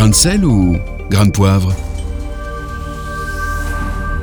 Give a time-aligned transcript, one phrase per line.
[0.00, 0.78] Grain de sel ou
[1.10, 1.74] grain de poivre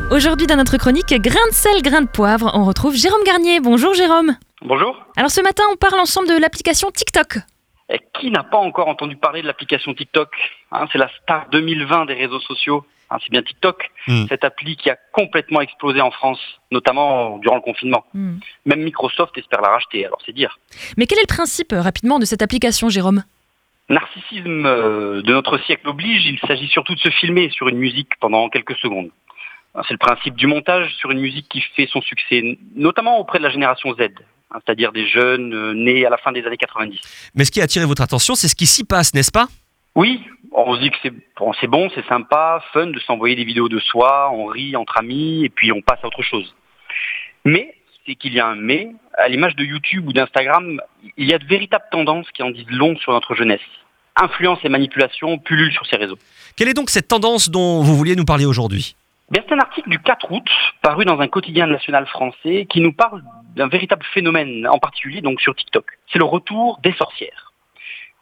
[0.10, 3.60] Aujourd'hui, dans notre chronique Grain de sel, grain de poivre, on retrouve Jérôme Garnier.
[3.60, 4.36] Bonjour Jérôme.
[4.64, 4.98] Bonjour.
[5.18, 7.38] Alors ce matin, on parle ensemble de l'application TikTok.
[7.90, 10.30] Et qui n'a pas encore entendu parler de l'application TikTok
[10.72, 12.84] Hein, C'est la star 2020 des réseaux sociaux.
[13.12, 14.26] Hein, c'est bien TikTok, Hmm.
[14.30, 16.40] cette appli qui a complètement explosé en France,
[16.72, 18.04] notamment durant le confinement.
[18.16, 18.38] Hmm.
[18.66, 20.58] Même Microsoft espère la racheter, alors c'est dire.
[20.98, 23.24] Mais quel est le principe, euh, rapidement, de cette application, Jérôme?
[23.90, 28.10] Narcissisme euh, de notre siècle oblige, il s'agit surtout de se filmer sur une musique
[28.20, 29.10] pendant quelques secondes.
[29.76, 33.38] Hein, C'est le principe du montage sur une musique qui fait son succès, notamment auprès
[33.38, 34.10] de la génération Z,
[34.52, 37.32] hein, c'est-à-dire des jeunes euh, nés à la fin des années 90.
[37.36, 39.48] Mais ce qui a attiré votre attention, c'est ce qui s'y passe, n'est-ce pas?
[39.96, 43.46] Oui, on se dit que c'est bon, c'est bon, c'est sympa, fun de s'envoyer des
[43.46, 46.54] vidéos de soi, on rit entre amis et puis on passe à autre chose.
[47.46, 47.77] Mais
[48.08, 50.80] c'est qu'il y a un mais, à l'image de YouTube ou d'Instagram,
[51.18, 53.60] il y a de véritables tendances qui en disent long sur notre jeunesse.
[54.16, 56.18] Influence et manipulation pullulent sur ces réseaux.
[56.56, 58.96] Quelle est donc cette tendance dont vous vouliez nous parler aujourd'hui?
[59.34, 60.50] C'est un article du 4 août,
[60.82, 63.22] paru dans un quotidien national français, qui nous parle
[63.56, 65.86] d'un véritable phénomène, en particulier donc sur TikTok.
[66.12, 67.52] C'est le retour des sorcières.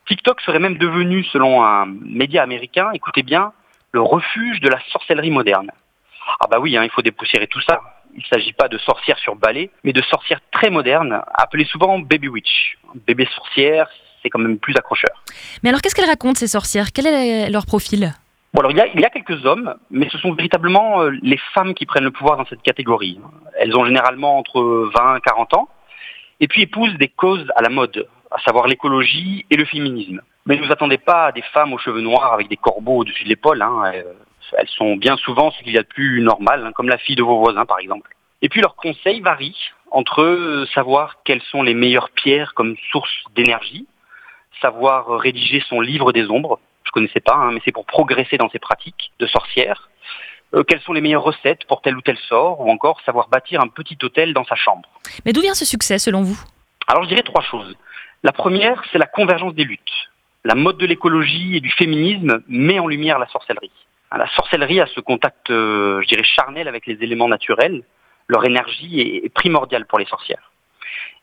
[0.07, 3.53] TikTok serait même devenu, selon un média américain, écoutez bien,
[3.91, 5.71] le refuge de la sorcellerie moderne.
[6.39, 7.79] Ah bah oui, hein, il faut dépoussiérer tout ça.
[8.16, 11.99] Il ne s'agit pas de sorcières sur balai, mais de sorcières très modernes, appelées souvent
[11.99, 12.77] baby witch.
[13.07, 13.88] Bébé sorcière,
[14.23, 15.23] c'est quand même plus accrocheur.
[15.61, 16.91] Mais alors qu'est-ce qu'elles racontent, ces sorcières?
[16.94, 18.13] Quel est leur profil?
[18.53, 21.09] Bon, alors il y, a, il y a quelques hommes, mais ce sont véritablement euh,
[21.22, 23.19] les femmes qui prennent le pouvoir dans cette catégorie.
[23.59, 25.69] Elles ont généralement entre 20 et 40 ans,
[26.39, 30.22] et puis épousent des causes à la mode, à savoir l'écologie et le féminisme.
[30.45, 33.25] Mais ne vous attendez pas à des femmes aux cheveux noirs avec des corbeaux au-dessus
[33.25, 33.61] de l'épaule.
[33.61, 34.03] hein, euh,
[34.57, 37.15] Elles sont bien souvent ce qu'il y a de plus normal, hein, comme la fille
[37.15, 38.15] de vos voisins par exemple.
[38.41, 43.88] Et puis leurs conseils varient entre savoir quelles sont les meilleures pierres comme source d'énergie,
[44.61, 48.49] savoir rédiger son livre des ombres, je connaissais pas, hein, mais c'est pour progresser dans
[48.49, 49.89] ses pratiques de sorcière.
[50.53, 53.61] Euh, quelles sont les meilleures recettes pour tel ou tel sort, ou encore savoir bâtir
[53.61, 54.88] un petit hôtel dans sa chambre.
[55.25, 56.39] Mais d'où vient ce succès, selon vous?
[56.88, 57.75] Alors je dirais trois choses.
[58.23, 59.81] La première, c'est la convergence des luttes.
[60.44, 63.72] La mode de l'écologie et du féminisme met en lumière la sorcellerie.
[64.11, 67.83] La sorcellerie a ce contact, euh, je dirais, charnel avec les éléments naturels.
[68.27, 70.51] Leur énergie est primordiale pour les sorcières.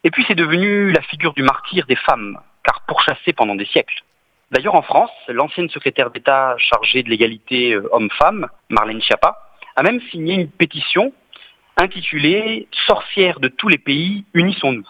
[0.04, 4.02] Et puis c'est devenu la figure du martyr des femmes, car pourchassées pendant des siècles.
[4.50, 9.38] D'ailleurs, en France, l'ancienne secrétaire d'État chargée de l'égalité euh, homme-femme, Marlène Schiappa,
[9.76, 11.12] a même signé une pétition
[11.78, 14.86] intitulée Sorcières de tous les pays, unissons-nous.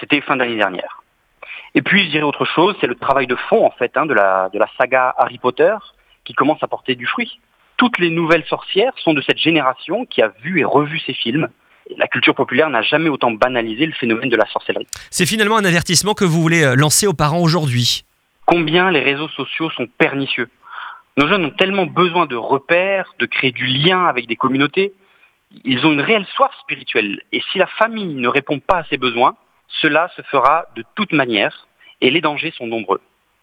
[0.00, 1.02] C'était fin d'année dernière.
[1.74, 4.12] Et puis, je dirais autre chose, c'est le travail de fond, en fait, hein, de
[4.12, 5.74] la saga Harry Potter,
[6.28, 7.40] qui commence à porter du fruit.
[7.78, 11.48] Toutes les nouvelles sorcières sont de cette génération qui a vu et revu ces films.
[11.88, 14.86] Et la culture populaire n'a jamais autant banalisé le phénomène de la sorcellerie.
[15.10, 18.04] C'est finalement un avertissement que vous voulez euh, lancer aux parents aujourd'hui.
[18.44, 20.50] combien les réseaux sociaux sont pernicieux.
[21.16, 24.92] Nos jeunes ont tellement besoin de repères, de créer du lien avec des communautés.
[25.64, 27.22] Ils ont une réelle soif spirituelle.
[27.32, 29.34] Et si la famille ne répond pas à ces besoins,
[29.80, 31.66] cela se fera de toute manière
[32.02, 33.00] et les dangers sont nombreux.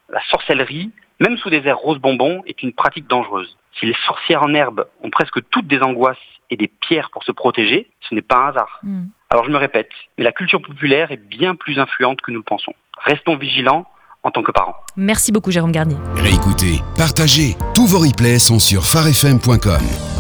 [0.09, 3.57] La sorcellerie, même sous des airs rose bonbons, est une pratique dangereuse.
[3.79, 6.17] Si les sorcières en herbe ont presque toutes des angoisses
[6.49, 8.79] et des pierres pour se protéger, ce n'est pas un hasard.
[8.83, 9.05] Hmm.
[9.29, 12.43] Alors je me répète, mais la culture populaire est bien plus influente que nous le
[12.43, 12.73] pensons.
[13.03, 13.85] Restons vigilants
[14.23, 14.75] en tant que parents.
[14.95, 15.97] Merci beaucoup, Jérôme Garnier.
[16.15, 17.55] Réécoutez, partagez.
[17.75, 20.14] Tous vos replays sont sur farfm.com.